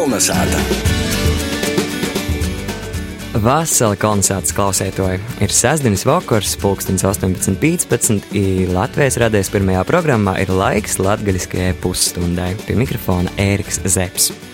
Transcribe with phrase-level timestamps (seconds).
[0.00, 0.56] Kolnesāta!
[3.44, 5.18] Vasarā koncerts klausētoja.
[5.44, 8.32] Ir sestdienas vakars, pulkstenis 18.15.
[8.72, 12.54] Latvijas radijas pirmajā programmā ir laiks latgaļiskajai pusstundai.
[12.64, 14.49] Pie mikrofona Ēriks Zepsi.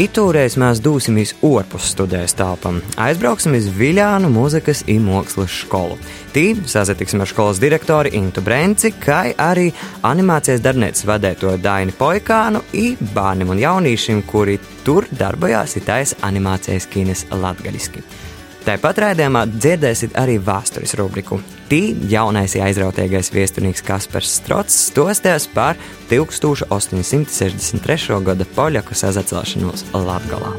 [0.00, 2.78] Itūreiz mēs dosimies ārpus studijas telpām.
[3.04, 5.98] Aizbrauksim uz Viljānu mūzikas un mākslas skolu.
[6.32, 9.66] Tī sazatiksim ar skolas direktori Intu Brenci, kā arī
[10.08, 14.56] animācijas darbnīcas vadēto Daini Poikānu un bērniem un jauniešiem, kuri
[14.88, 18.29] tur darbojās itājas animācijas kines latgaļiski.
[18.60, 21.40] Tāpat raidījumā dzirdēsiet arī vēstures rubriku.
[21.70, 25.74] Tī jaunais aizrautīgais viesturnieks Kaspars Strots stosties par
[26.10, 28.20] 1863.
[28.26, 30.52] gada poļaku sazacelšanos Latgalā.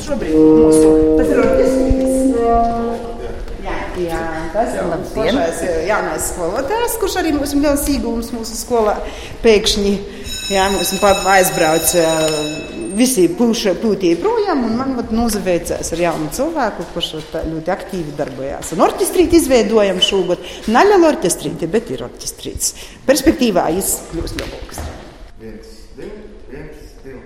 [0.00, 2.14] Šobrīd mūsu tas ir orķestris.
[4.00, 4.22] Jā,
[4.54, 5.10] tas ir labs
[5.86, 8.94] jaunais skolotājs, kurš arī mums ir liels īgums mūsu skolā.
[9.44, 9.92] Pēkšņi
[10.50, 10.90] jā, mums
[11.30, 11.92] aizbrauc
[12.98, 18.72] visi pūtīja projām, un man nozaveicās ar jaunu cilvēku, kurš ļoti aktīvi darbojās.
[18.74, 20.38] Un orķestrīti izveidojam šogad.
[20.72, 22.66] Naļa orķestrīti, bet ir orķestrīts.
[23.08, 24.76] Perspektīvā viņš kļūst labāks.
[25.40, 26.12] Viens, divi,
[26.50, 27.22] viens, divi.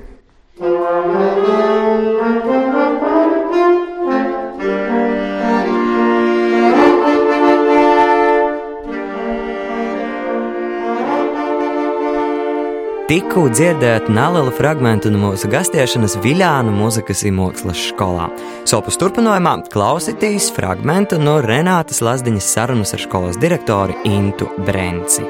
[13.14, 18.24] Tikko dzirdēt nelielu fragment no mūsu gastiešanas Viljānu mūzikas mākslas skolā.
[18.66, 25.22] Sopus turpinājumā klausīties fragment no Renātas Lazdiņas sarunas ar skolas direktori Intu Brenci.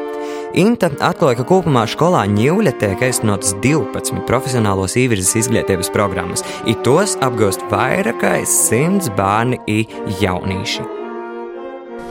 [0.64, 7.18] Inta atklāja, ka kopumā skolā Ņūļa tiek aizsnotas 12 profesionālos īvirzes izglītības programmas, it tos
[7.20, 11.03] apgūst vairāk kā 100 bērni un jaunieši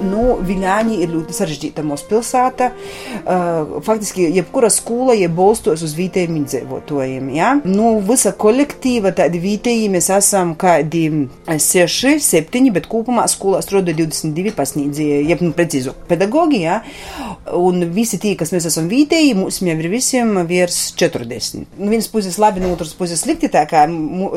[0.01, 2.69] nu, Viļāņi ir ļoti sarežģīta mūsu pilsēta.
[3.23, 7.29] Uh, faktiski, jebkura skola ir balstos uz vietējiem iedzīvotājiem.
[7.35, 7.53] Ja?
[7.63, 11.05] Nu, visa kolektīva, tādi vietēji mēs esam kādi
[11.47, 16.63] 6, 7, bet kopumā skolā strādā 22 pasniedzēji, jeb nu, precīzāk, pedagogi.
[16.65, 16.81] Ja?
[17.57, 21.67] Un visi tie, kas mēs esam vietēji, mums jau ir visiem virs 40.
[21.77, 23.85] Nu, vienas puses labi, no otras puses slikti, tā kā,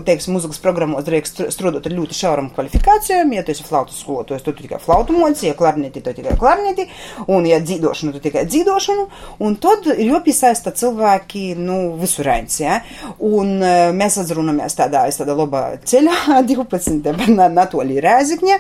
[0.06, 3.34] teiksim, muzikas programmos drīkst strādāt ar ļoti šauram kvalifikācijām.
[3.36, 6.88] Ja tu esi flautu skolotājs, tu tikai flautu moci, klarneti, tad tikai klarneti,
[7.28, 9.06] un, ja dzīvošanu, tad tikai dzīvošanu,
[9.46, 12.80] un tad ir jāpiesaista cilvēki, nu, visurains, ja,
[13.22, 13.56] un
[13.96, 17.12] mēs atzrunamies tādā, es tādā labā ceļā, 12,
[17.56, 18.58] Natoli Rēzikņa,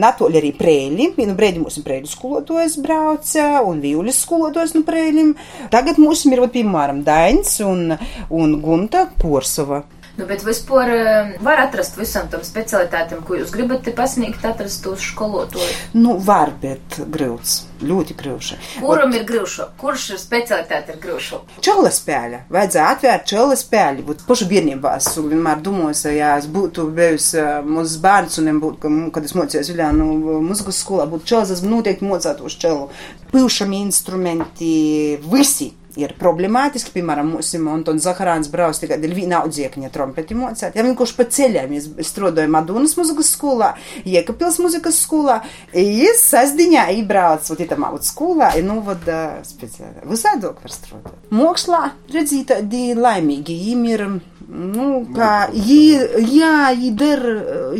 [0.00, 5.34] Natoli arī prēļi, vienu brēdi mums ir prēļu skolotojas brauca, un vīulis skolotojas no prēļim.
[5.74, 7.94] Tagad mums ir, piemēram, Dains un,
[8.30, 9.84] un Gunta Porsova.
[10.14, 15.02] Nu, bet vispār eh, var atrast visam tam specialitātēm, ko jūs gribat pasniegt, atrast tos
[15.02, 15.74] skolotāju?
[15.98, 17.64] Nu, var, bet grūts.
[17.84, 18.58] Ļoti grūši.
[18.78, 19.66] Kuram Ot, ir grūši?
[19.80, 21.40] Kurš ir specialitāte ir grūši?
[21.66, 22.44] Čela spēļa.
[22.54, 24.06] Vajadzēja atvērt čela spēļu.
[24.06, 28.94] Būt pašu bērnībā es vienmēr domāju, ja es būtu bijusi uh, mūsu bērns un būtu,
[29.12, 32.86] kad es mocījos Viljānu muzikas skolā, būtu čelas, es noteikti mocētos čelu.
[33.34, 34.74] Pilšami instrumenti,
[35.26, 36.92] visi ir problemātiski.
[36.96, 40.76] Piemēram, mums ir Antons Zaharāns brauc tikai dēļ viena audziekņa trompeti mocēt.
[40.76, 43.72] Ja vienkārši pa ceļiem es strādāju Madonas muzikas skolā,
[44.04, 45.40] Iekapils muzikas skolā,
[45.72, 50.04] es sasdiņā ībrauc, un itamā vat skolā, ir nu vada speciāli.
[50.10, 51.18] Visādok var strādāt.
[51.34, 51.82] Mokslā,
[52.14, 54.06] redzīt, tādi laimīgi, jiem ir
[54.48, 55.96] Nu, kā, jī,
[56.34, 56.70] jā,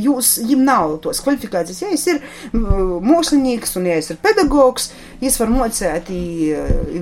[0.01, 1.83] jūs, jim nav tos kvalifikācijas.
[1.83, 2.21] Ja es ir
[3.05, 4.89] mākslinieks un ja es ir pedagogs,
[5.25, 6.09] es varu mocēt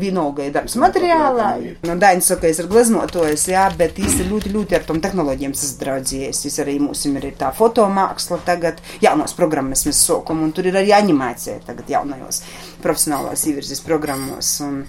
[0.02, 1.52] vienalga darbs materiālā.
[1.86, 6.42] Nu, Dainis saka, es ir gleznotojs, jā, bet es ļoti, ļoti ar tom tehnoloģiem sasdraudzies.
[6.50, 10.94] Es arī mums ir tā fotomāksla tagad, jaunos programmas mēs sokam, un tur ir arī
[10.96, 12.42] animācija tagad jaunajos
[12.82, 14.50] profesionālās īvirzes programmos.
[14.64, 14.82] Un,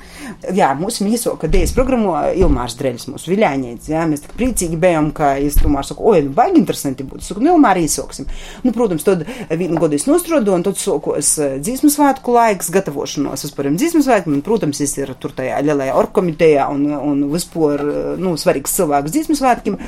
[0.55, 5.33] jā, mūsu mīsoka dēļas programmo Ilmārs Dreļs, mūsu viļāņēts, jā, mēs tik priecīgi bijām, ka
[5.41, 8.29] es tomēr saku, oi, nu, baigi interesanti būtu, saku, nu, Ilmāri īsoksim.
[8.65, 13.47] Nu, protams, tad vienu godu es nostrodu, un tad sokos eh, dzīsmu svētku laiks, gatavošanos
[13.47, 18.11] vispār dzīsmu svētku, un, protams, es ir tur tajā lielajā orkomitejā un, un vispār, eh,
[18.21, 19.79] nu, svarīgs cilvēks dzīsmu svētkiem.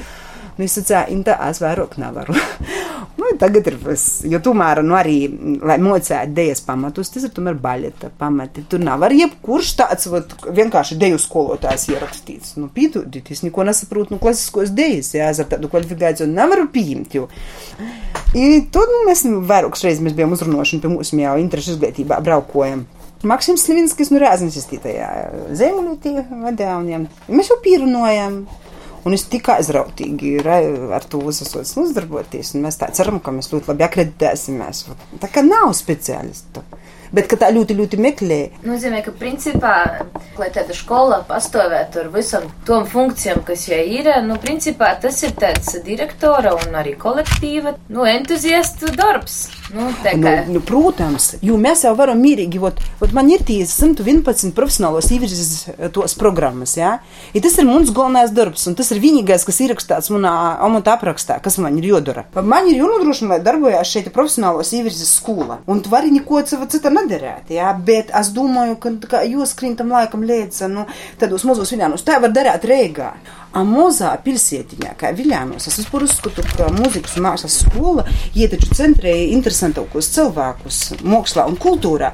[0.55, 2.35] Nu, es teicu, tā es vairāk nevaru.
[3.19, 3.75] nu, tagad ir,
[4.31, 5.17] jo tomēr, nu, arī,
[5.59, 8.63] lai mocētu dēļas pamatus, tas ir tomēr baļeta pamati.
[8.71, 12.55] Tur nav arī jebkurš tāds, vat, vienkārši dēļu skolotājs ierakstīts.
[12.61, 17.27] Nu, pītūdīt, es neko nesaprotu, nu, klasiskos dēļas, jā, ar tādu kvalifikāciju nevaru pieņemt, jo.
[18.35, 22.87] I, tad nu, mēs vairākas reizes mēs bijām uzrunošani pie mūsu jau interešu izglītībā braukojam.
[23.25, 25.07] Maksims Slivinskis nu, Rēznes iztītajā
[25.57, 28.43] zemulītī vadē, un mēs jau pierunājam.
[29.05, 32.55] Un es tik aizrautīgi ar to uzsācu uzdarboties.
[32.57, 34.85] Mēs tā ceram, ka mēs ļoti labi akreditēsimies.
[35.21, 36.63] Tā kā nav speciālistu.
[37.15, 38.39] Bet ka tā ļoti, ļoti meklē.
[38.67, 39.75] Nozīmē, ka principā,
[40.35, 45.35] lai tāda skola pastāvētu ar visam tom funkcijām, kas jai ir, nu, principā tas ir
[45.39, 49.45] tāds direktora un arī kolektīva, nu, entuziastu darbs.
[49.75, 54.53] Nu, nu, nu, protams, jo mēs jau varam mierīgi, vot, vot man ir tie 111
[54.56, 56.91] profesionālos īvirzes eh, tos programmas, jā.
[57.33, 60.33] Ja tas ir mans galvenais darbs, un tas ir vienīgais, kas ierakstāts manā
[60.63, 62.27] amata aprakstā, kas man ir jodara.
[62.38, 67.53] Man ir jānodrošina, lai darbojās šeit profesionālos īvirzes skola, un tu vari neko cita nedarēt,
[67.53, 70.85] jā, bet es domāju, ka, ka jūs krītam laikam līdz, nu,
[71.21, 73.11] tādos mazos viļānos, tā var darīt Rīgā.
[73.55, 78.03] A mozā pilsētiņā, kā Viļānos, es vispār uzskatu, ka mūzikas un mākslas skola
[78.35, 82.11] ietaču centrēja interesantākos cilvēkus mākslā un kultūrā.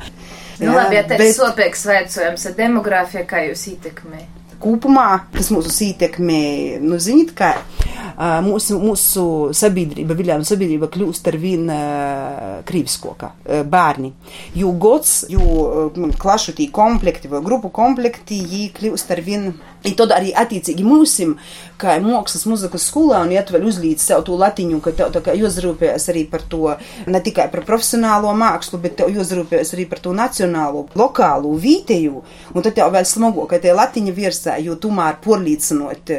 [0.62, 1.34] Nu, labi, ja tas bet...
[1.40, 4.22] sopīgs veicojums ar demogrāfiju, kā jūs ietekmē?
[4.62, 6.42] Kopumā tas mūsu ietekmē,
[6.84, 7.56] nu, zinīt, kā
[8.46, 9.24] mūsu, mūsu
[9.58, 14.12] sabiedrība, Viljānu sabiedrība kļūst ar vien uh, krīviskoka uh, bērni.
[14.58, 19.96] Jo gods, jo uh, klašu tī komplekti vai grupu komplekti, jī kļūst ar vien I
[19.98, 21.32] tad arī attiecīgi mūsim,
[21.82, 26.06] kā mākslas muzikas skolā, un ietver uzlīdz sev to latiņu, ka tev tā kā jāuzrūpējas
[26.14, 26.76] arī par to,
[27.10, 32.22] ne tikai par profesionālo mākslu, bet tev jāuzrūpējas arī par to nacionālo, lokālo, vītēju,
[32.54, 36.14] un tad tev vēl smago, ka tie latiņa virsā, jo tomēr porlīcinot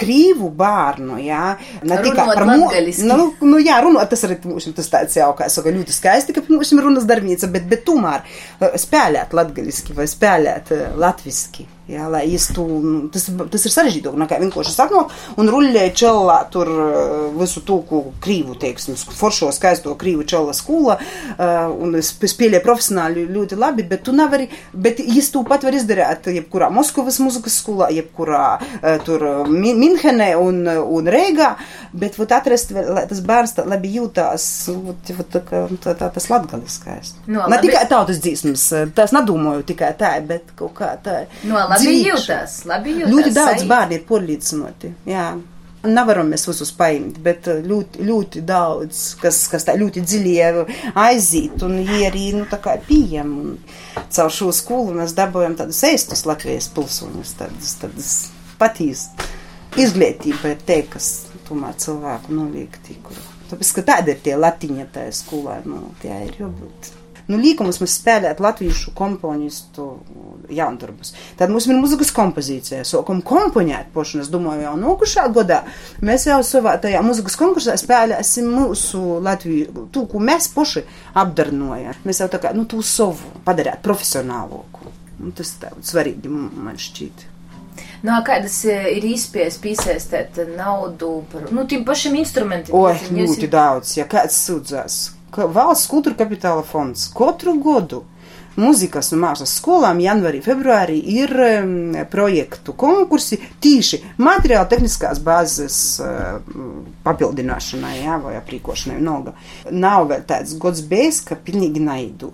[0.00, 1.44] krīvu bērnu, jā,
[1.86, 3.06] ne tikai par mūziku.
[3.12, 6.42] Nu, nu, jā, runāt, tas arī mūsim tas tāds jau, kā saka, ļoti skaisti, ka
[6.50, 8.26] mūsim runas darbnīca, bet, bet tomēr
[8.58, 11.70] spēlēt latgaliski vai spēlēt latviski.
[11.84, 16.70] Jā, lai īstu, nu, tas, tas ir sarežģītāk nekā vienkārši saknot un ruļļē čelā tur
[16.72, 23.26] uh, visu tūku krīvu, teiksim, foršo skaisto krīvu čela skula, uh, un es spēlēju profesionāli
[23.28, 28.46] ļoti labi, bet tu nevari, bet īstu pat var izdarīt jebkurā Moskavas muzikas skolā, jebkurā
[28.56, 31.52] uh, tur Minhenē un, un Reigā,
[31.92, 34.48] bet vat atrast, lai tas bērns tā labi jūtās,
[34.88, 35.44] vat, vat, tā,
[35.84, 37.12] tā, tā, tas latgaliskais.
[37.28, 38.66] No, ne tikai tautas dzīsmas,
[38.96, 41.20] tas nedomāju tikai tā, bet kaut kā tā.
[41.44, 43.10] No, labi jūtas, labi jūtas.
[43.12, 43.68] Ļoti daudz sajūt.
[43.72, 45.26] bērni ir porlīdzinoti, jā.
[45.84, 50.32] Nevaram mēs visus paimt, bet uh, ļoti, ļoti daudz, kas, kas tā ļoti dziļi
[50.96, 55.82] aiziet, un viņi arī, nu, tā kā pieejam, un caur šo skolu mēs dabojam tādus
[55.84, 58.10] ēstus Latvijas pilsoņus, tādus, tādus
[58.60, 59.10] patīs.
[59.76, 61.12] Izglītība ir te, kas
[61.50, 63.20] tomēr cilvēku noliek tikuru.
[63.50, 66.94] Tāpēc, ka tāda ir tie latiņa tajā skolā, nu, tie ir jābūt
[67.30, 69.86] nu, līkumus mēs spēlējam latviešu komponistu
[70.52, 71.14] jaundarbus.
[71.38, 75.62] Tad mums ir muzikas kompozīcija, sākam komponēt pošanu, es domāju, jau nokušā godā.
[76.04, 80.84] Mēs jau savā tajā muzikas konkursā spēlēsim mūsu Latviju, tū, ko mēs poši
[81.20, 81.96] apdarnojam.
[82.04, 84.92] Mēs jau tā kā, nu, tū savu padarēt profesionāloku.
[85.22, 87.30] Un tas tā svarīgi man šķiet.
[88.04, 92.76] No, nu, kādas e, ir īspējas piesaistīt naudu par, nu, tiem pašiem instrumentiem?
[92.76, 94.98] Oi, ļoti daudz, ja kāds sūdzās
[95.36, 98.04] valsts kultūra kapitāla fonds katru gadu
[98.60, 101.72] muzikas un mākslas skolām janvārī, februārī ir um,
[102.10, 106.38] projektu konkursi tīši materiāla tehniskās bāzes uh,
[107.06, 109.00] papildināšanai, jā, vai aprīkošanai.
[109.04, 109.34] Noga.
[109.74, 112.32] Nav vēl tāds gods bijis, ka pilnīgi naidu.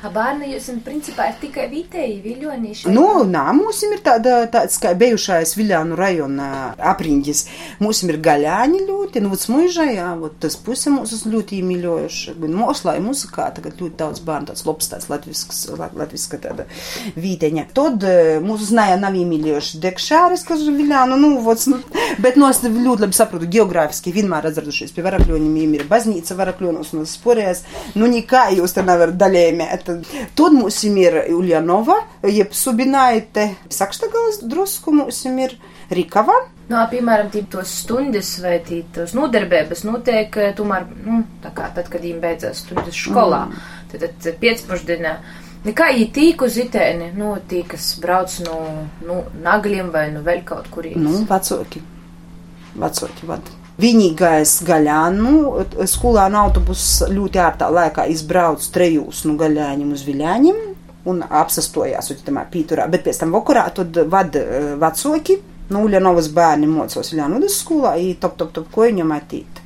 [0.00, 2.88] Bērni jūs, principā, ir tikai vietēji viļonīši?
[2.88, 6.46] Nu, nā, mums ir tāda, tāds kā bijušais Viļānu rajona
[6.92, 7.42] apriņģis.
[7.84, 12.36] Mums ir gaļāņi ļoti, nu, smuižā, jā, vot tas puse mūs ļoti mīļojuši.
[12.40, 16.66] Gan moslā, muzikā, tagad ļoti daudz bērnu tāds labs, tāds latvisks, latviska tāda
[17.20, 17.66] vīteņa.
[17.76, 18.08] Tad
[18.46, 21.82] mūsu znaja nav mīļojuši dekšāris, kas ir Viļānu, nu, vots, nu,
[22.24, 27.64] bet nos ļoti labi saprotu geogrāfiski, vienmēr atzardušies pie varakļoņiem, ir baznīca varakļonos un sporēs.
[28.00, 29.89] Nu, nekā jūs te nevar daļējumēt
[30.38, 35.56] Tad mums ir Uljanova, jeb Subinaite, Sakštagals drusku mums ir
[35.90, 36.38] Rikava.
[36.70, 38.60] No, nu, piemēram, tos stundas vai
[38.94, 43.70] tos nodarbības notiek tomēr, nu, tā kā tad, kad viņiem beidzās stundas skolā, mm.
[43.90, 45.14] tad, tad pēcpusdienā.
[45.76, 48.60] Kā viņi tīk uz itēni, nu, tī, kas brauc no,
[49.04, 51.02] nu, nagļiem vai nu vēl kaut kuriem?
[51.02, 51.82] Nu, vecoki.
[52.78, 53.59] Vecoki vada.
[53.80, 60.58] Vienīgais gaļānu skolānu autobus ļoti ārtā laikā izbrauc trejūs nu gaļāņiem uz viļāņiem
[61.08, 65.38] un apsastojās uģitamā pīturā, bet pēc tam vakarā tad vad uh, vecoki,
[65.70, 69.62] nu, Uļanovas bērni mocos Viļānudas skolā, i top, top, top, ko viņam atīt.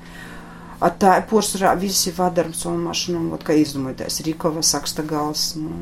[0.84, 5.72] A tā poršrā visi vadar savu mašinu, vot kā izdomājoties, Rīkova, Saksta gals, nu.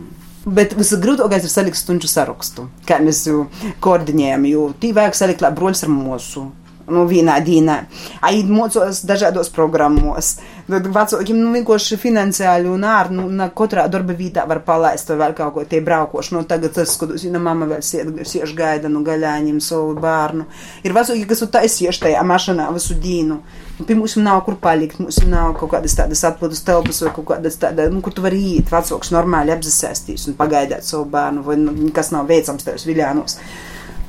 [0.43, 3.45] Bet visgrūtākais ir salikt stundu sarakstu, kā mēs jau
[3.83, 6.49] koordinējam, jo tī vajag salikt, lai broļs ar mūsu
[6.91, 7.83] nu, vienā dienā.
[8.25, 10.37] Aid mocos dažādos programmos.
[10.71, 15.55] Tad vecākiem nu, vienkārši finansiāli un ārā, nu, katrā darba vietā var palaist vēl kaut
[15.57, 16.37] ko tie braukoši.
[16.37, 20.47] Nu, tagad tas, kad zina, mamma vēl sieši gaida, nu, gaļāņiem savu bērnu.
[20.87, 23.41] Ir vecāki, kas taisieši tajā mašanā visu dīnu.
[23.79, 27.27] Nu, pie mums nav kur palikt, mums nav kaut kādas tādas atpūtas telpas vai kaut
[27.33, 31.59] kādas tādas, nu, kur tu vari iet, vecāks normāli apzasēstīs un pagaidāt savu bērnu, vai
[31.59, 33.39] nu, kas nav veicams tajos viļānos.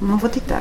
[0.04, 0.60] Nu, vot ir tā.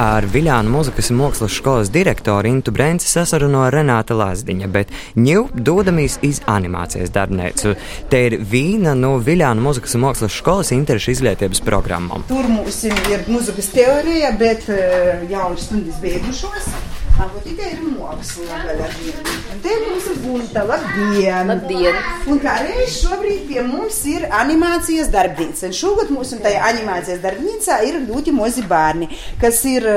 [0.00, 6.16] Ar Viljānu muzikas un mākslas skolas direktoru Intu Brēnci sasaruno Renāta Lazdiņa, bet ņū dodamies
[6.24, 7.74] iz animācijas darbnīcu.
[8.08, 12.24] Te ir viena no Viljānu muzikas un mākslas skolas interešu izglītības programmām.
[12.30, 16.72] Tur mums ir muzikas teorija, bet uh, jau stundas beigušos.
[17.18, 19.32] Varbūt tikai ir māksla vēl ar vienu.
[19.50, 21.48] Un te mums ir gunta, labdien!
[21.50, 21.96] Labdien!
[22.30, 25.66] Un kā reiz šobrīd pie mums ir animācijas darbnīca.
[25.66, 29.10] Un šogad mums tajā animācijas darbnīcā ir ļoti mazi bērni,
[29.42, 29.88] kas ir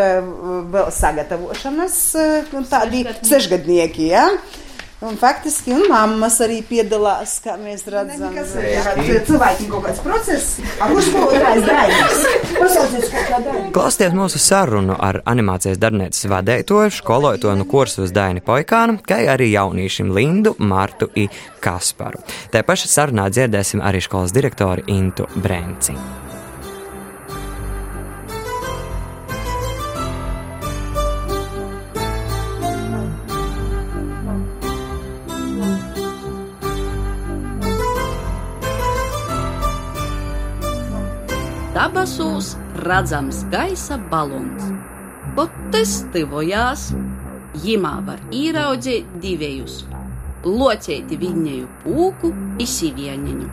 [0.73, 2.01] vēl sagatavošanas
[2.73, 4.25] tādi sešgadnieki, ja?
[5.01, 8.35] Un faktiski, un mammas arī piedalās, kā mēs redzam.
[8.37, 12.21] Cilvēki kaut kāds process, kurš kaut kāds darbs.
[12.59, 13.71] Pasaucies kaut kā darbs.
[13.73, 20.13] Klausieties mūsu sarunu ar animācijas darbnīcas vadītāju, skolotāju no kursus Daini Poikānu, kā arī jaunīšiem
[20.13, 21.33] Lindu, Martu un
[21.65, 22.21] Kasparu.
[22.53, 25.97] Tā pašā sarunā dzirdēsim arī skolas direktoru Intu Brenci.
[41.71, 44.65] Dabasūs redzams gaisa balons.
[45.37, 46.89] Pot testivojās,
[47.63, 49.77] jimā var ieraudzīt divējus-
[50.61, 52.31] locēti viņēju pūku
[52.65, 53.47] izsīvieņiņu.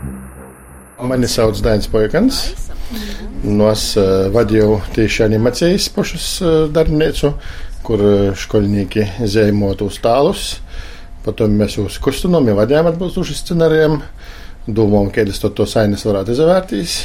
[1.13, 2.41] Mani sauc Dainis Poikans.
[3.45, 7.33] No es uh, vadīju tieši animācijas pašus uh, darbnīcu,
[7.87, 10.49] kur uh, skolnieki zīmotu uz tālus.
[11.23, 14.01] Potom mēs uz kustinām, jau vadījām atbilstoši scenārijiem.
[14.67, 16.99] Domājam, kādas to, to sainas varētu izvērtīs.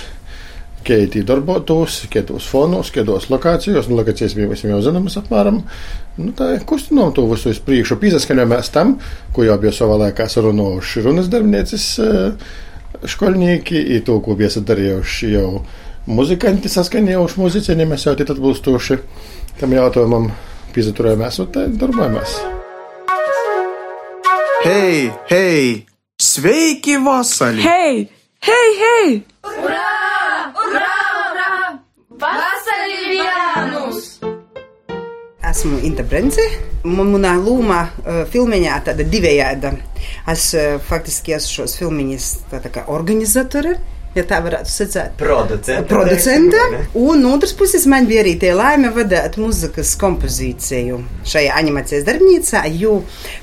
[0.83, 5.61] Keitī darbotos, kādos fonos, kādos lokācijos, un lokācijas bija visiem jau zināmas apmēram.
[6.19, 8.97] Nu, tā ir kustinām to visu uz priekšu, pīzaskaņojamies tam,
[9.35, 11.87] ko jau bija savā laikā sarunājuši runas darbnieces
[13.13, 15.47] školnieki, ir to, ko bija sadarījuši jau
[16.11, 18.99] muzikanti, saskaņojuši muzicieni, mēs jau tad atbilstoši
[19.61, 20.29] tam jautājumam
[20.75, 22.35] pīzaturējamies un tā darbojamies.
[24.63, 25.65] Hei, hei!
[26.19, 27.63] Sveiki, vasarī!
[27.63, 28.07] Hei,
[28.47, 29.92] hei, hei!
[35.53, 36.41] Esmu Inta Brence.
[36.81, 39.69] Manā lūmā uh, filmiņā tāda divējāda.
[40.33, 43.75] Es uh, faktiski esmu šos filmiņas tā, tā organizatore.
[44.17, 45.85] Ja tā varētu secēt, Producente.
[45.89, 46.57] producente.
[46.97, 50.97] Un no otras puses, man bija arī tie laime vadīt muzikas kompozīciju
[51.29, 52.95] šajā animācijas darbnīcā, jo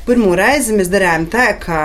[0.06, 1.78] pirmo reizi mēs darījām tā, ka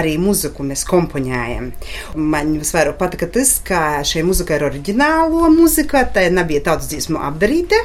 [0.00, 1.70] arī muziku mēs komponējam.
[2.18, 7.78] Man visvairāk patika tas, ka šī muzika ir oriģinālo muzika, tā nebija tautas dziesmu apdarīta.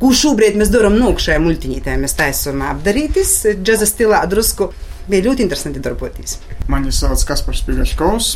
[0.00, 4.70] Ko šobrīd mēs darām nokšajā muļķīnītē, mēs taisām apdarītis, džaza stilā drusku.
[5.08, 6.38] Bija ļoti interesanti darboties.
[6.72, 8.30] Mani sauc Kaspars Pigaškovs.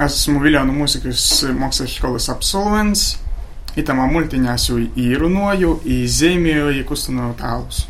[0.00, 1.24] Esmu Viljānu mūzikas
[1.58, 3.16] mākslas skolas absolvents.
[3.78, 7.84] Itamā multiņā es jau īrunoju, izzīmēju, kustinoju tēlus.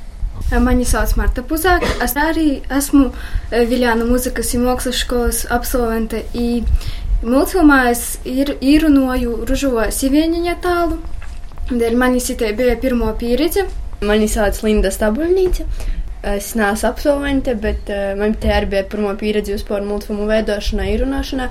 [0.64, 1.90] Mani sauc Marta Puzāka.
[2.04, 3.10] Es arī esmu
[3.52, 6.24] Viljāna mūzikas un mākslas skolas absolvente.
[7.18, 11.00] Multfilmā es ir, īrunoju ružo sievieniņa tālu.
[11.68, 13.66] Dēļ manis itē bija pirmo pieredze.
[14.08, 15.66] Mani sauc Linda Stabuļnīca.
[16.28, 21.50] Es neesmu absolvente, bet uh, man te arī bija pirmā pieredze vispār multfilmu veidošanā, īrunāšanā.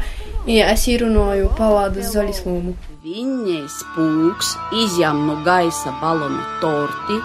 [0.50, 2.74] Ja es īrunoju palādas zaļas lūmu.
[3.05, 4.51] Viņais pūks
[4.88, 7.21] izjām no gaisa balonu torti,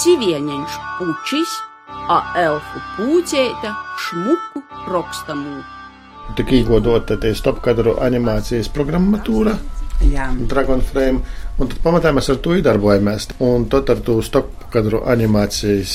[0.00, 1.54] sivieņš pučis,
[2.08, 3.76] a elfu pūcēta
[4.06, 5.60] šmuku rokstamū.
[6.38, 9.54] Tik īgodota te stopkadru animācijas programmatūra.
[10.02, 10.26] Jā.
[10.50, 11.22] Dragonframe,
[11.58, 13.28] un tad pamatā mēs ar to darbojamies.
[13.44, 15.94] Un tad ar to stopkadru animācijas,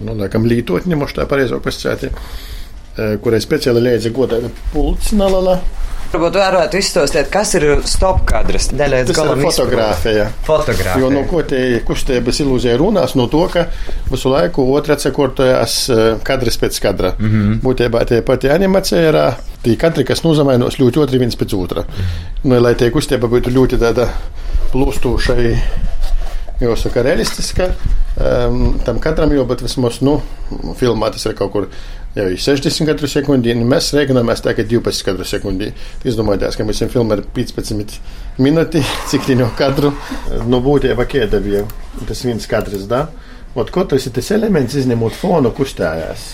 [0.00, 2.08] nu, laikam, lītotņi, moš tā pareizāk pasakāt,
[2.96, 5.60] kurai speciāli liedza godēna pults nalala.
[6.10, 8.72] Varbūt varētu izstāstīt, kas ir stop kadrs.
[8.74, 10.24] Daļai ir fotografija.
[10.42, 10.96] Fotografija.
[10.98, 13.68] Jo no ko tie kustības ilūzija runās, no to, ka
[14.08, 15.76] visu laiku otrā atsakortojas
[16.26, 17.12] kadrs pēc kadra.
[17.18, 17.60] Mm -hmm.
[17.62, 19.20] Būtībā tie pati animācija ir
[19.62, 21.84] tie kadri, kas nozamainos ļoti otri viens pēc otra.
[22.42, 24.08] Nu, lai tie kustība būtu ļoti tāda
[24.72, 25.56] plūstošai.
[26.60, 27.70] Jāsaka, realistiska.
[28.20, 30.20] Um, tam katram jau, bet vismaz, nu,
[30.76, 31.68] filmā tas ir kaut kur
[32.16, 33.54] jau 60 katru sekundi.
[33.54, 35.70] Mēs rēķināmies tā, ka 12 katru sekundi.
[36.08, 37.98] Izdomājās, ka mēs esam filmā ar 15
[38.42, 39.94] minūti, cik no katru.
[40.50, 41.64] Nu, būtībā, kāda bija
[42.08, 43.06] tas viens kadrs, da?
[43.58, 46.28] Ot, katrs ir tas elements, izņemot fonu, kustējās.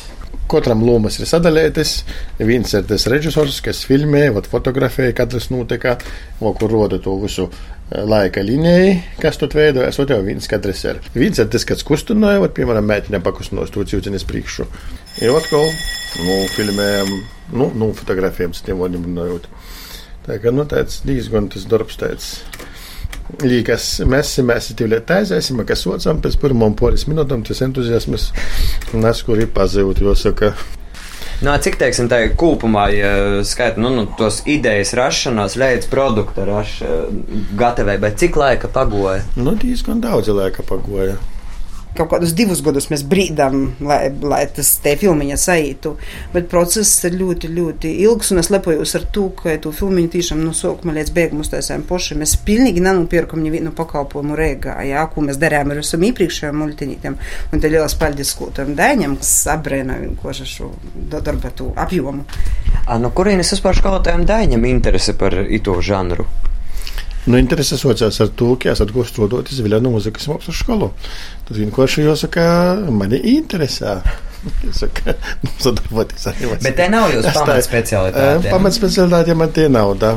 [0.46, 1.98] Katram lomas ir sadalītas.
[2.38, 5.96] Viens ir tas režisors, kas filmē, fotografē, katrs notika,
[6.38, 7.48] o, kur roda to visu
[7.90, 9.98] laika līniju, kas tur veidojas.
[10.02, 11.00] Ot, jau viens katrs ir.
[11.14, 14.66] Viens ir tas, kas kustināja, vat, piemēram, mēģināja pakustināt to cilcenes priekšu.
[15.22, 15.66] Ir atkal,
[16.26, 17.12] nu, filmējam,
[17.54, 19.50] nu, nu fotografējam, tiem vārdiem runājot.
[20.26, 22.32] Tā kā, nu, tāds diezgan tas darbs tāds.
[23.42, 28.28] Līkas, mēs mēs tikai taisīsim, kas otram pēc pirmām poras minūtēm tas entuziasms
[28.94, 30.52] neskur ir pazūd, jo saka.
[31.44, 33.12] No, cik teiksim, tā ir kopumā, ja
[33.44, 39.20] skaita nu, nu, tos idejas rašanās, līdz produkta rašanai, gatavībai, cik laika pagoja?
[39.36, 41.18] Nu, diezgan daudz laika pagoja
[41.98, 45.94] kaut kādus divus gadus mēs brīdām, lai, lai tas te filmiņa saītu.
[46.34, 50.42] Bet process ir ļoti, ļoti ilgs, un es lepojos ar to, ka to filmiņu tiešām
[50.44, 52.18] no sākuma līdz beigām uztaisījām paši.
[52.20, 57.18] Mēs pilnīgi nenopirkam nevienu pakalpojumu Rīgā, jā, ko mēs darījām ar visam iepriekšējiem muļķinītiem.
[57.52, 60.72] Un te liels paldies skūtam Dēņam, kas abrēna vienkārši šo
[61.12, 62.26] darbu apjomu.
[62.86, 66.26] A, no kurienes vispār skolotājiem Dēņam interese par ito žanru?
[67.26, 70.92] Nu, intereses sākās ar to, ka esat gūstis strādājot Zviedru mūzikas mākslas skolu.
[71.48, 72.46] Tad vienkārši jāsaka,
[72.94, 73.98] mani interesē.
[74.66, 76.62] Jāsaka, nu, sadarboties ar jums.
[76.62, 78.50] Bet te nav jūsu pamatspecialitāte.
[78.52, 79.96] Pamatspecialitāte man te nav.
[79.98, 80.12] Da.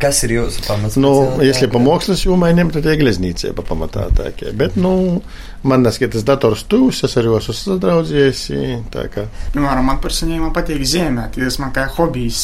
[0.00, 0.98] Kas ir jūsu pamats?
[1.00, 1.12] Nu,
[1.44, 4.50] ja pamokslas jomā ņemt, tad ir glezniecība pamatā tākie.
[4.56, 5.22] Bet, nu,
[5.62, 8.42] man neskaitās dators tūs, es arī esmu sadraudzies.
[9.54, 12.42] Nu, man personīgi man patīk zīmēt, tas man kā hobijs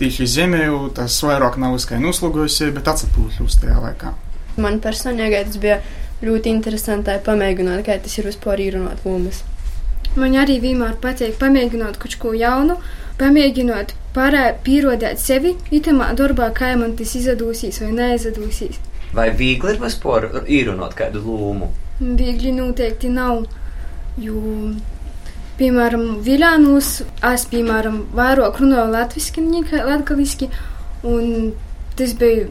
[0.00, 4.12] tieši zemēju, tas vairāk nav uzskaņa noslogojusi, bet atsapūšļus tajā laikā.
[4.60, 5.80] Man personīgi tas bija
[6.24, 9.42] ļoti interesanti pamēģināt, kā tas ir vispār īrunāt lomas.
[10.16, 12.78] Man arī vienmēr patīk pamēģināt kaut ko jaunu,
[13.20, 18.80] pamēģināt pierādīt sevi, itamā darbā, kā man tas izdosies vai neizdosies.
[19.16, 21.68] Vai viegli ir vispār īrunāt kādu lomu?
[22.00, 23.44] Viegli noteikti nav,
[24.20, 24.40] jo
[25.56, 26.88] Piemēram, Viļānos
[27.24, 30.50] es, piemēram, vairāk runāju latviski nekā latgaliski,
[31.08, 31.54] un
[31.96, 32.50] tas bija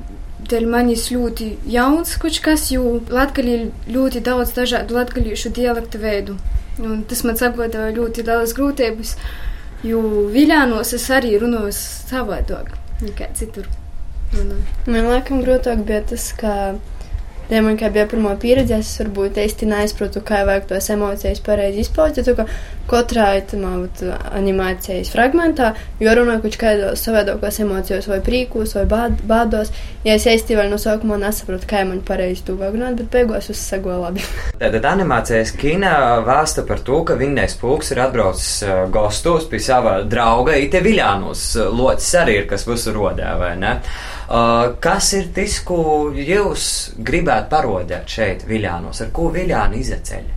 [0.49, 6.37] dēļ manis ļoti jauns kaut kas, jo latgaļi ir ļoti daudz dažādu latgaļiešu dialektu veidu.
[6.81, 9.15] Un tas man sagodoja ļoti daudz grūtības,
[9.85, 10.01] jo
[10.33, 12.73] Viļānos es arī runāju savādāk
[13.05, 13.69] nekā citur.
[14.33, 14.65] Runāju.
[14.89, 16.75] Man laikam grūtāk bija tas, ka
[17.49, 21.83] Ja man kā bija pirmā pieredze, es varbūt īsti neizpratu, kā vajag tos emocijas pareizi
[21.85, 22.21] izpaust.
[22.25, 22.47] Jo
[22.89, 23.31] katrā
[24.35, 29.71] animācijas fragmentā jārunā kaut kādos savādākos emocijos, vai prīkos, vai bād, bādos.
[30.05, 33.49] Ja es īsti vēl no sākuma nesaprotu, kā man pareizi to vajag runāt, bet beigās
[33.53, 34.25] uz sago labi.
[34.61, 38.51] Tātad animācijas kina vēsta par to, ka Vinnējs Pūks ir atbraucis
[38.93, 41.47] gastos pie sava drauga Ite Viļānos.
[41.73, 43.79] Locis arī ir, kas visu rodā, vai ne?
[44.25, 49.01] Uh, kas ir tas, ko jūs gribētu parodēt šeit, Viļānos?
[49.05, 50.27] Ar ko Viļāni izceļ?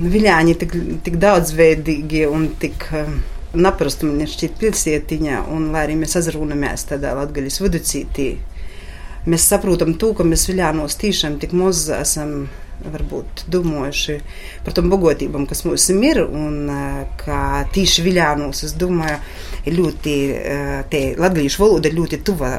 [0.00, 2.90] Nu, Viļāņi ir tik, tik daudzveidīgi un tik.
[2.96, 3.16] Um,
[3.56, 8.26] Naprastu man šķiet pilsētiņā, un lai arī mēs azrūnamies tādā latgaļas viducītī,
[9.24, 12.50] mēs saprotam to, ka mēs Viļānos tiešām tik maz esam
[12.84, 14.16] varbūt domājuši
[14.66, 16.70] par tom bagotībām, kas mums ir, un
[17.20, 17.40] kā
[17.74, 19.18] tīši viļānos, es domāju,
[19.76, 20.16] ļoti,
[21.18, 22.52] latgalīšu valoda ļoti tuva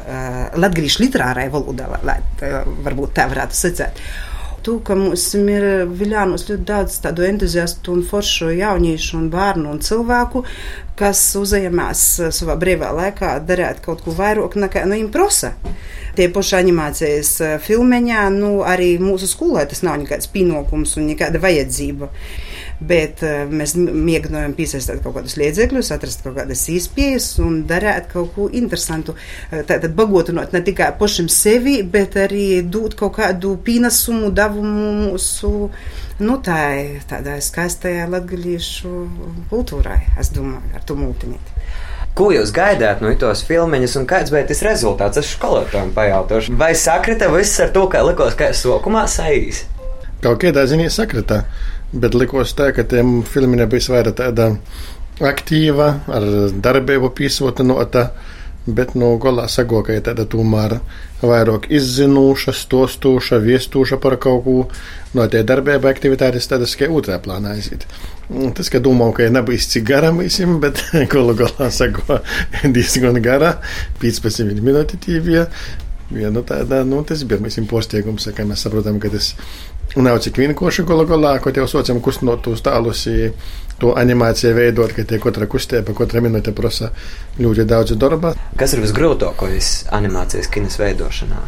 [0.58, 1.88] latgalīšu literārai valodai,
[2.86, 4.02] varbūt tā varētu sacēt.
[4.68, 5.64] To, ka mums ir
[5.96, 10.42] viļānos ļoti daudz tādu entuziastu un foršu jauniešu un bērnu un cilvēku,
[10.98, 12.02] kas uzņemās
[12.36, 15.54] savā brīvā laikā darīt kaut ko vairāk nekā nu, viņiem prasa
[16.18, 21.40] tie paši animācijas eh, filmeņā, nu, arī mūsu skolai tas nav nekāds pienākums un nekāda
[21.40, 22.10] vajadzība.
[22.78, 28.30] Bet uh, mēs mēģinājām piesaistīt kaut kādus līdzekļus, atrast kaut kādas izpējas un darīt kaut
[28.36, 29.16] ko interesantu.
[29.50, 35.52] Eh, tātad bagotinot ne tikai pašam sevi, bet arī dot kaut kādu pienesumu, devumu mūsu
[36.22, 36.60] nu, tā,
[37.10, 38.92] tādai skaistajai latgalīšu
[39.50, 41.56] kultūrai, es domāju, ar to multinīti.
[42.18, 45.20] Ko jūs gaidāt no tos filmiņus, un kāds bija tas rezultāts?
[45.20, 49.62] Es skolotājiem pajautāšu, vai sakrita viss ar to, kā likos, ka sokumā saīs?
[50.24, 51.44] Kaut kādā ziņā sakrita,
[51.92, 54.50] bet likos tā, ka tiem filmiem bija vairāk tāda
[55.24, 58.10] aktīva, ar darbību pīsota no tā.
[58.68, 60.74] Bet no nu, galā sagoka ir tāda tomēr
[61.22, 64.56] vairāk izzinoša, stostūša, viestūša par kaut ko.
[65.16, 67.86] No tie darbība aktivitātes tādas, ka otrā plānā aiziet.
[68.28, 70.82] Tas, ka domāju, ka nebūs cik gara visiem, bet
[71.14, 72.20] galu galā sako
[72.76, 73.54] diezgan gara,
[74.04, 75.46] 15 minūti tīvie.
[76.08, 79.32] Nu, tāda, nu, tas bija mēs postījums, ka mēs saprotam, ka tas
[80.04, 83.06] nav cik vienkārši galu galā, ko jau saucam kustinot uz tālus,
[83.78, 86.90] to animāciju veidot, ka tie katra kustība, katra minūte prasa
[87.38, 88.34] ļoti daudz darba.
[88.58, 91.42] Kas ir visgrūtākais animācijas kinas veidošanā?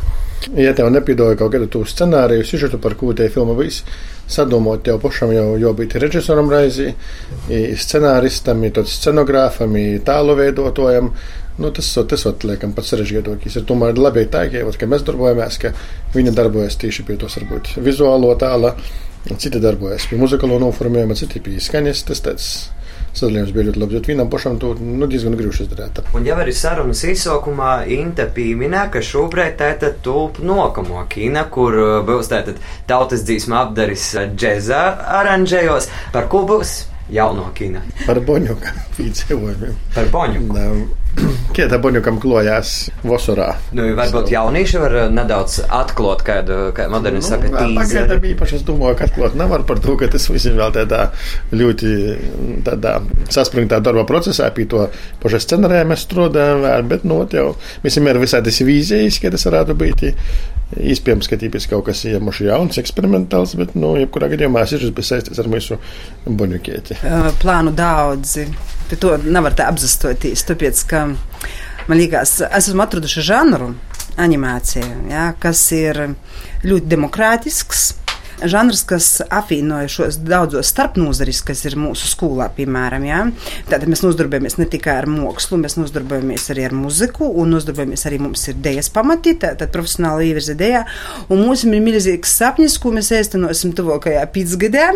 [0.57, 3.85] Ja tev nepiedoda kaut kādu scenāriju, sižetu, par ko tie filma viss
[4.31, 6.93] sadomot tev pašam jau, jau bija režisoram raizī,
[7.51, 9.75] i scenāristam, scenogrāfam,
[10.07, 11.11] tālu veidotājam.
[11.61, 13.61] Nu, tas tas liekam, pats sarežģītākais.
[13.61, 15.75] Ir tomēr labi, tā, ka mēs darbojamies, ka
[16.14, 18.73] viņi darbojas tieši pie tos varbūt vizuālo tāla,
[19.37, 22.05] citi darbojas pie muzikālo noformējuma, citi pie skaņas.
[22.09, 22.53] Tas tāds
[23.12, 23.96] sadalījums bija ļoti labs.
[23.99, 26.01] Bet vienam pašam to nu, diezgan grūti izdarīt.
[26.16, 31.96] Un jau arī sarunas izsaukumā Inte pieminē, ka šobrīd tātad tulp nokamo kina, kur uh,
[32.07, 34.85] būs tātad tautas dzīsma apdaris džeza
[35.20, 35.90] aranžējos.
[36.14, 36.79] Par ko būs?
[37.11, 37.83] Jauno kina.
[38.07, 39.77] Par boņuka piedzīvojumiem.
[39.96, 41.00] Par boņuku.
[41.57, 43.49] Kieta boņukam klojās vasarā.
[43.77, 47.79] Nu, varbūt jaunieši var uh, nedaudz atklāt kādu, kā moderni nu, saka, tīzeri.
[47.81, 51.03] Pagaidām īpaši es domāju, ka atklāt nevar par to, ka tas visiem vēl tādā
[51.55, 51.94] ļoti
[52.66, 52.96] tādā
[53.33, 54.87] saspringtā darba procesā pie to
[55.23, 57.53] paša scenārija mēs strādājam bet nu, jau
[57.85, 60.09] mēs vienmēr visādas vīzijas, ka tas varētu būt.
[60.78, 65.42] Iespējams, ka tīpēc kaut kas iemuši jauns, eksperimentāls, bet, nu, jebkurā gadījumā es esmu saistīts
[65.42, 65.80] ar mūsu
[66.26, 67.00] boņukieti.
[67.42, 68.46] Plānu daudzi,
[68.90, 73.72] bet to nevar tā apzastoties, tāpēc, ka man liekas, es esmu atraduši žanru
[74.20, 76.04] animācija, ja, kas ir
[76.62, 77.88] ļoti demokrātisks
[78.48, 83.07] žanrs, kas apvienoja šos daudzos starpnozaris, kas ir mūsu skolā, piemēram.
[83.09, 83.22] Ja?
[83.70, 88.20] Tātad mēs nodarbojamies ne tikai ar mākslu, mēs nodarbojamies arī ar muziku, un nodarbojamies arī
[88.22, 90.85] mums ir dēļas pamatī, tātad profesionāla īvirze dēļā.
[91.31, 94.88] Un mums ir milzīgs sapnis, ko mēs īstenosim tuvākajā pīdzgadē.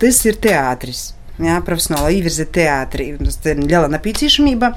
[0.00, 1.58] Tas ir teātris jā,
[2.10, 3.10] īvirze teātrī.
[3.20, 4.72] Tas ir liela nepieciešamība.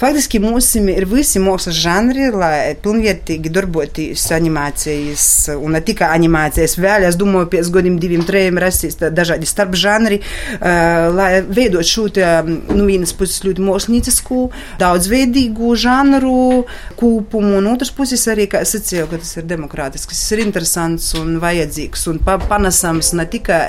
[0.00, 7.06] Faktiski mums ir visi mākslas žanri, lai pilnvērtīgi darboties animācijas, un ne tikai animācijas, vēl
[7.08, 10.20] es domāju, pēc gadiem diviem, trejiem rasīs dažādi starp žanri,
[10.60, 12.08] lai veidot šo
[12.42, 14.42] nu, vienas puses ļoti māksliniecisku,
[14.80, 16.64] daudzveidīgu žanru
[16.98, 21.12] kūpumu, un otras puses arī, kā es sacīju, ka tas ir demokrātisks, tas ir interesants
[21.18, 23.62] un vajadzīgs un pa, panesams ne tikai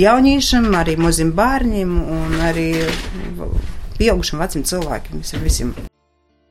[0.00, 2.70] jauniešiem, arī maziem bērniem bērniem un arī
[3.98, 5.22] pieaugušiem veciem cilvēkiem.
[5.42, 5.74] Visiem.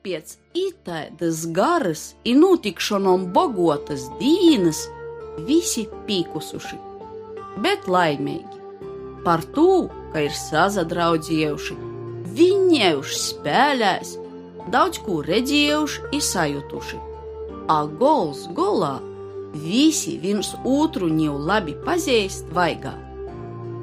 [0.03, 4.87] Pēc itaidas garas un notikšanām bogotas dienas
[5.47, 6.77] visi pīkusuši,
[7.59, 8.57] bet laimīgi
[9.25, 11.75] par to, ka ir sazadraudzējuši,
[12.35, 14.15] viņējuši spēlēs,
[14.71, 17.01] daudz ko redzējuši un sajutuši.
[17.69, 18.97] A gols golā
[19.53, 23.08] visi viens otru jau labi pazīst vaigā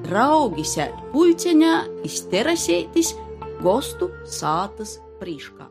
[0.06, 3.14] draugi sēž puļceņā, izterasētis,
[3.62, 5.70] gostu sātas prīškā.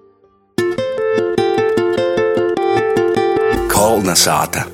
[3.71, 4.65] Kolna sāta.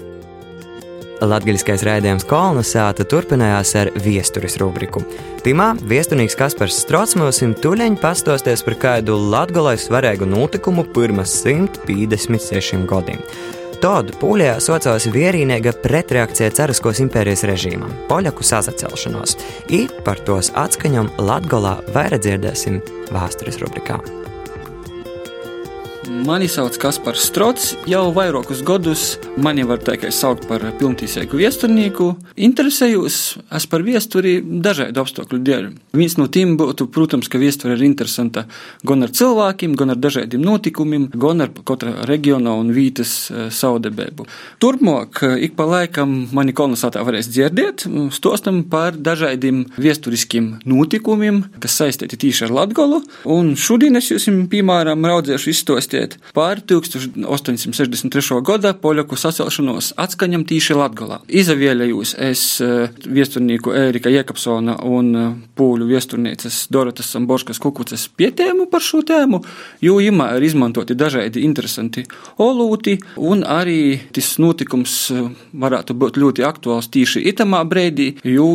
[1.21, 5.03] Latvijas raidījums Kolonizāta turpinājās ar viesturis rubriku.
[5.45, 13.21] Timā viesturnieks Kaspars Strotsmos un tuļeņi pastosties par kādu latgolai svarīgu notikumu pirms 156 gadiem.
[13.81, 19.33] Tādu pūlijā saucās vienīga pretreakcija Caraskos impērijas režīmam, poļaku sasacelšanos,
[19.73, 22.77] i par tos atskaņām Latgolā vairāk dzirdēsim
[23.09, 24.20] vēstures rubrikā.
[26.09, 27.75] Mani sauc Kaspars Strots.
[27.85, 32.07] Jau vairākus gadus mani var teikt, saukt par pilntīsīgu viesturnieku.
[32.41, 33.17] Interesējos
[33.53, 35.67] es par viesturi dažādu apstākļu dēļ.
[35.93, 38.47] Viens no tiem būtu, protams, ka viesture ir interesanta
[38.87, 44.25] gan ar cilvēkiem, gan ar dažādiem notikumiem, gan ar katra reģiona un vītas eh, saudebēbu.
[44.63, 47.85] Turpmāk, eh, ik pa laikam mani kolonizētā varēs dzirdēt,
[48.17, 53.03] stostam par dažādiem viesturiskiem notikumiem, kas saistīti tieši ar Latgolu.
[53.29, 58.41] Un šodien es jums, piemēram, raudzēšu izstostīt dzirdēt par 1863.
[58.45, 61.21] gada poļaku sacelšanos atskaņam tīši Latgolā.
[61.27, 68.83] Izavielējos es eh, viesturnieku Ērika Jekapsona un eh, pūļu viesturnieces Dorotas Samborškas kukuces pietēmu par
[68.83, 69.41] šo tēmu,
[69.81, 72.05] jo imā ir izmantoti dažādi interesanti
[72.41, 78.51] olūti, un arī tas notikums eh, varētu būt ļoti aktuāls tīši itamā brēdī, jo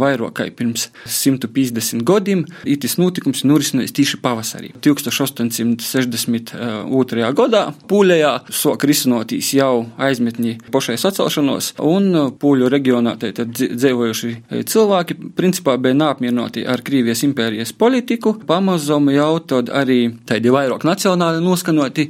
[0.00, 4.72] vairāk kā pirms 150 gadiem itis notikums norisinājās tīši pavasarī.
[4.84, 6.52] 1860
[7.00, 7.62] otrajā gadā.
[7.90, 14.32] Pūļajā sok risinotīs jau aizmetņi pašai sacelšanos, un Pūļu reģionā dzīvojuši
[14.70, 18.34] cilvēki principā bija neapmierināti ar Krīvijas impērijas politiku.
[18.46, 22.08] Pamazām jau tad arī tādi vairāk nacionāli noskanoti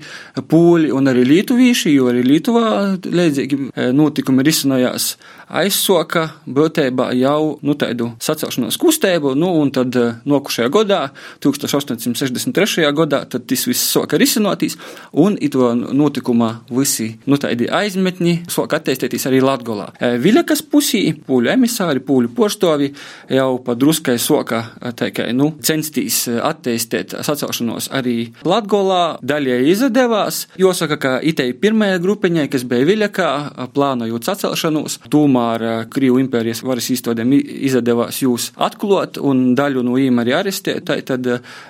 [0.50, 2.66] pūļi un arī lietuvīši, jo arī Lietuvā
[3.04, 5.14] līdzīgi notikumi risinājās
[5.50, 9.96] aizsoka būtībā jau nu, tādu sacelšanos kustību, nu, un tad
[10.28, 11.00] nokušajā gadā,
[11.42, 12.86] 1863.
[12.96, 14.76] gadā, tad tas viss soka risinotīs,
[15.12, 19.90] un ito notikumā visi nu, tādi aizmetņi soka attīstīties arī Latgolā.
[19.98, 22.92] E, Viļakas pusī pūļu emisāri, pūļu poštovi
[23.34, 24.62] jau pa druskai soka
[24.96, 30.44] teikai, nu, censties attīstīt sacelšanos arī Latgolā, daļai izdevās.
[30.60, 33.30] Jāsaka, ka itei pirmajai grupiņai, kas bija Viļakā,
[33.74, 40.20] plānojot sacelšanos, tūmā tomēr Krievu impērijas varas īstodēm izdevās jūs atklāt un daļu no viņiem
[40.22, 40.90] arī arestēt.
[41.08, 41.26] Tad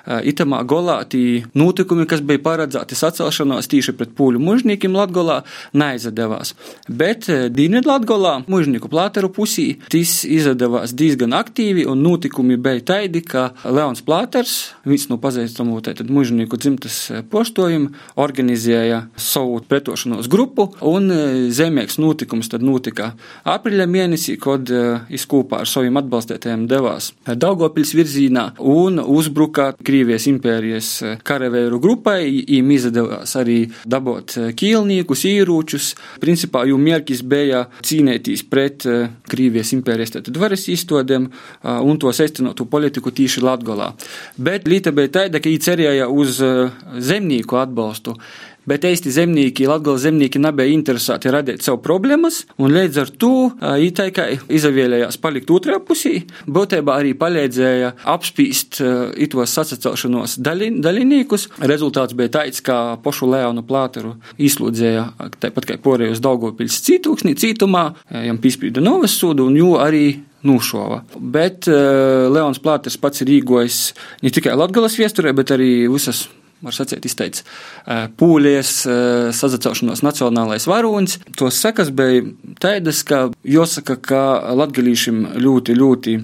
[0.07, 6.55] itamā golā tī notikumi, kas bija paredzēti sacelšanos tīši pret pūļu mužniekiem Latgolā, neizdevās.
[6.89, 14.03] Bet Dienvidlatgolā, mužnieku plāteru pusī, tas izdevās diezgan aktīvi un notikumi bija taidi, ka Leons
[14.07, 21.11] Plāters, viens no pazīstamų tātad mužnieku dzimtas poštojumu, organizēja savu pretošanos grupu un
[21.55, 23.13] zemēks notikums tad notika
[23.61, 24.71] aprīļa mēnesī, kad
[25.13, 30.91] izkūpā ar saviem atbalstītājiem devās Daugopils virzienā un uzbruka Krievijas impērijas
[31.27, 32.19] karavēru grupai.
[32.51, 35.93] Viņiem izdevās arī dabot ķīlniekus, īrūčus.
[36.23, 38.87] Principā jų mērķis bija cīnīties pret
[39.31, 41.29] Krievijas impērijas varas īstodēm
[41.85, 43.93] un to saistinotu politiku tīši Latgolā.
[44.41, 46.41] Bet līta bija tāda, ka viņi cerēja uz
[47.11, 48.17] zemnieku atbalstu
[48.71, 53.33] bet īsti zemnieki, Latgales zemnieki nebija interesēti radīt sev problēmas, un līdz ar to
[53.87, 54.29] ītaikai
[54.61, 56.15] izvēlējās palikt otrajā pusī,
[56.47, 58.81] būtībā arī palīdzēja apspīst
[59.27, 61.49] itos sasacelšanos dalībniekus.
[61.71, 65.07] Rezultāts bija tāds, ka pošu Leonu Plāteru izslūdzēja
[65.43, 67.85] tāpat kā porējos Daugopils cītūksnī, cītumā,
[68.27, 70.05] jam pīspīda novas sodu, un jo arī
[70.47, 71.03] nušova.
[71.21, 73.81] Bet uh, Leons Plāters pats ir rīkojis
[74.25, 76.27] ne tikai Latgales viesturē, bet arī visas
[76.65, 77.45] var sacīt, izteicis
[78.21, 78.73] pūlies,
[79.37, 81.19] sazacelšanos nacionālais varonis.
[81.39, 82.25] Tos sekas bija
[82.63, 84.23] tādas, ka jāsaka, ka
[84.61, 86.17] latgalīšiem ļoti, ļoti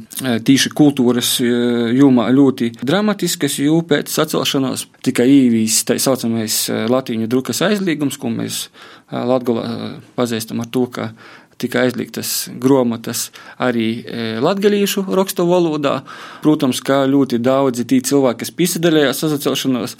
[0.46, 8.20] tīši kultūras jūmā ļoti dramatiskas, jo pēc sacelšanos tika īvīs tā saucamais latīņu drukas aizliegums,
[8.20, 8.66] ko mēs
[9.06, 11.12] Latgalā pazīstam ar to, ka
[11.58, 14.04] tika aizliegtas grāmatas arī
[14.44, 16.02] latviešu rakstu valodā.
[16.44, 19.96] Protams, kā ļoti daudzi tī cilvēki, kas piesaistījās sazacelšanos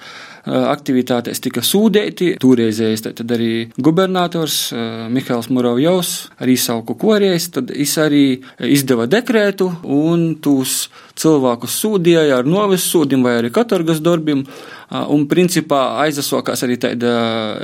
[0.47, 2.37] aktivitātēs, tika sūdēti.
[2.43, 4.71] Toreizējais tad arī gubernators
[5.11, 6.13] Mihails Muravjovs
[6.45, 9.67] arī sauku korējs, tad es arī izdeva dekrētu
[9.97, 10.87] un tūs
[11.19, 14.45] cilvēkus sūdīja ar novis sūdim vai arī katorgas darbiem.
[14.87, 17.17] Un principā aizasokās arī tāda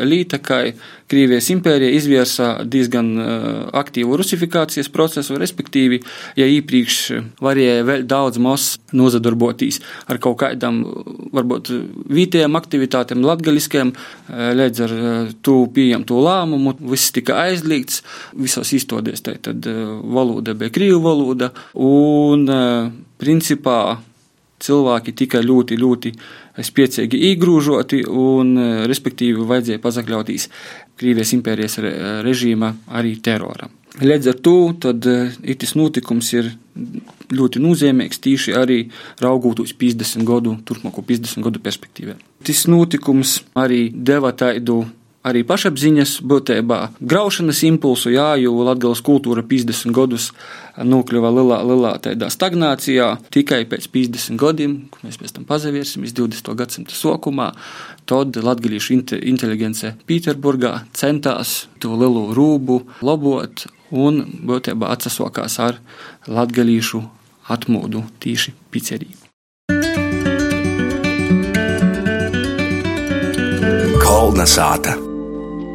[0.02, 0.64] līta, ka
[1.12, 3.12] Krievijas impērija izvērsa diezgan
[3.82, 6.00] aktīvu rusifikācijas procesu, respektīvi,
[6.38, 6.98] ja iepriekš
[7.42, 10.82] varēja vēl daudz maz nozadarboties ar kaut kādām,
[11.34, 11.72] varbūt,
[12.12, 13.94] vietējām aktivitātēm, latgaliskiem,
[14.62, 14.94] līdz ar
[15.44, 18.02] to pieņemto lēmumu, viss tika aizliegts,
[18.38, 19.66] visos izstodies, tad
[20.02, 22.48] valoda bija krievu valoda, un
[23.22, 23.82] principā
[24.62, 26.12] cilvēki tika ļoti, ļoti
[26.62, 28.54] spēcīgi iegrūžoti un,
[28.90, 30.48] respektīvi, vajadzēja pazakļauties
[31.02, 31.78] Krievijas impērijas
[32.22, 33.72] režīma arī teroram.
[34.00, 34.54] Līdz ar to
[35.52, 36.48] itis notikums ir
[37.32, 38.78] ļoti nozīmīgs tīši arī
[39.20, 42.16] raugot uz 50 gadu, turpmāko 50 gadu perspektīvā.
[42.46, 44.84] Tas notikums arī deva tādu
[45.26, 50.30] arī pašapziņas būtībā, graušanas impulsu, jā, jo Latvijas kultūra 50 gadus
[50.76, 53.08] nokļuva lielā, lielā tādā stagnācijā.
[53.34, 56.52] Tikai pēc 50 gadiem, kad mēs pēc tam pazavērsimies 20.
[56.58, 57.52] gadsimta sākumā,
[58.08, 65.78] tad latviešu inteligence Pēterburgā centās to lielo rūbu labot un būtībā atsasokās ar
[66.26, 67.02] latviešu
[67.52, 69.20] atmodu tīši picerību.
[74.02, 75.11] Kolna sāta.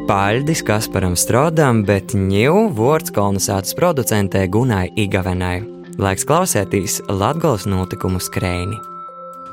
[0.08, 5.58] Paļdis Kasparam Strodam, bet ņū vārds kolonizācijas producentē Gunai Igavenai.
[6.00, 8.78] Laiks klausēties Latgales notikumu skrēni.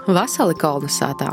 [0.06, 1.32] Vasali kolonizātā.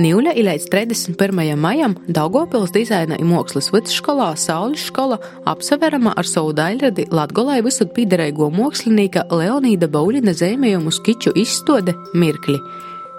[0.00, 1.52] Nīļa ir līdz 31.
[1.60, 5.20] maijam Daugopils dizaina un mākslas vidusskolā Saules skola
[5.52, 12.56] apseverama ar savu daļradi Latgolai visur pīderēgo mākslinieka Leonīda Baulina zīmējumu skiču izstode Mirkli.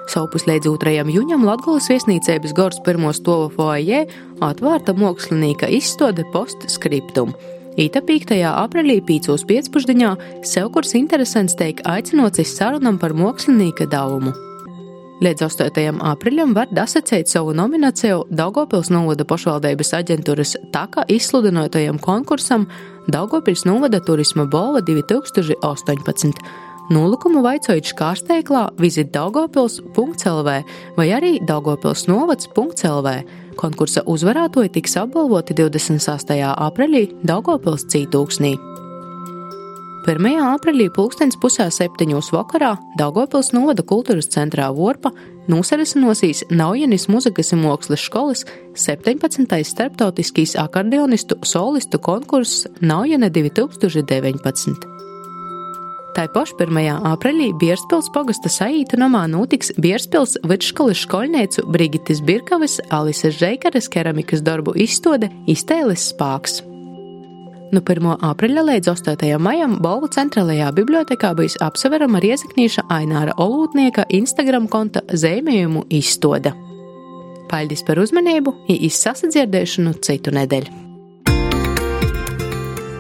[0.08, 1.04] Saupus līdz 2.
[1.12, 4.06] jūņam Latgulas viesnīcēbas gors pirmo stovu foajē
[4.46, 7.34] atvērta mākslinieka izstāde postscriptum.
[7.78, 8.32] Īta 5.
[8.48, 10.14] aprīlī pīcos pēcpusdienā
[10.48, 14.32] sevkurs interesants teik aicinots sarunam par mākslinieka daumu.
[15.18, 16.00] Līdz 8.
[16.06, 22.70] aprīlim var dasacēt savu nomināciju Daugopils novada pašvaldības aģentūras taka izsludinotajam konkursam
[23.12, 26.67] Daugopils novada turisma balva 2018.
[26.88, 30.54] Nolikumu vaicojot škārsteiklā vizit daugopils.lv
[30.96, 33.14] vai arī daugopilsnovads.lv.
[33.60, 36.32] Konkursa uzvarētoji tiks apbalvoti 26.
[36.48, 38.56] aprīlī Daugopils cītūksnī.
[40.08, 40.28] 1.
[40.48, 45.12] aprīlī pulkstens pusē septiņos vakarā Daugopils novada kultūras centrā Vorpa
[45.52, 48.46] nosarisinosies Naujenis muzikas un mākslas skolas
[48.80, 49.60] 17.
[49.74, 54.97] starptautiskīs akordeonistu solistu konkurss Naujene 2019.
[56.18, 56.78] Tā paša 1.
[57.06, 64.74] aprīlī Bierspils pogasta saīta namā notiks Bierspils vidškolas skolniecu Brigitis Birkavis, Alises Žeikares keramikas darbu
[64.82, 66.64] izstāde Iztēles spāks.
[67.70, 68.10] No 1.
[68.32, 69.38] aprīļa līdz 8.
[69.38, 76.56] maijam Balvu centrālajā bibliotekā būs apseverama riezaknīša Aināra Olūtnieka Instagram konta zīmējumu izstoda.
[77.54, 80.87] Paldies par uzmanību, izsasadzirdēšanu citu nedēļu!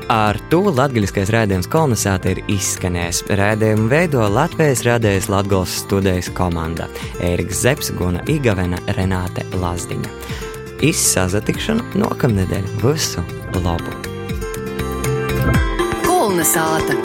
[0.07, 3.25] Ar to latgaļiskais rādījums kolonizāte ir izskanējis.
[3.35, 6.87] Rādījumu veido Latvijas rādījis Latgals studijas komanda-
[7.29, 10.07] Ēriks Zepsi, Guna Igavena, Renāte Lazdiņa.
[10.87, 13.25] Izsazatikšana nākamnedēļ visu
[13.59, 13.91] labu!
[16.07, 16.95] Kolonizāte!